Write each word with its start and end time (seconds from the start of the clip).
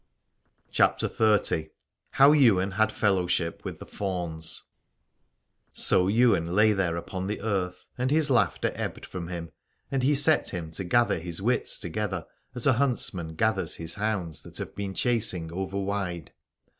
187 0.73 0.73
CH|APTER 0.73 1.23
XXX. 1.23 1.69
HOW 2.13 2.31
YWAIN 2.33 2.71
HAD 2.71 2.91
FELLOWSHIP 2.91 3.63
WITH 3.63 3.77
THE 3.77 3.85
FAUNS. 3.85 4.63
So 5.73 6.09
Ywain 6.09 6.47
lay 6.55 6.73
there 6.73 6.95
upon 6.95 7.27
the 7.27 7.39
earth, 7.41 7.85
and 7.99 8.09
his 8.09 8.31
laughter 8.31 8.71
ebbed 8.73 9.05
from 9.05 9.27
him: 9.27 9.51
and 9.91 10.01
he 10.01 10.15
set 10.15 10.49
him 10.49 10.71
to 10.71 10.83
gather 10.83 11.19
his 11.19 11.39
wits 11.39 11.79
together 11.79 12.25
as 12.55 12.65
a 12.65 12.73
huntsman 12.73 13.35
gathers 13.35 13.75
his 13.75 13.93
hounds 13.93 14.41
that 14.41 14.57
have 14.57 14.73
been 14.73 14.95
chasing 14.95 15.51
over 15.53 15.77
wide. 15.77 16.33